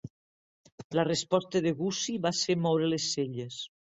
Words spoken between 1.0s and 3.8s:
resposta de Gussie va ser moure les celles.